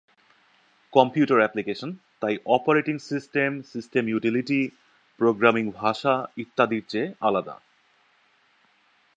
Computer 0.93 1.37
application 1.37 1.89
তাই 2.19 2.35
operating 2.45 2.95
system, 2.99 3.51
system 3.61 4.03
utility, 4.07 4.61
programming 5.19 5.65
ভাষা, 5.71 6.13
ইত্যাদির 6.37 6.83
চেয়ে 6.87 7.13
আলাদা। 7.21 7.55